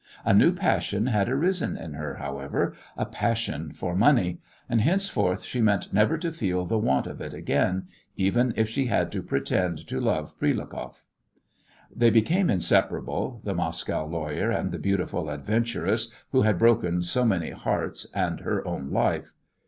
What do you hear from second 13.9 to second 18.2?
lawyer and the beautiful adventuress who had broken so many hearts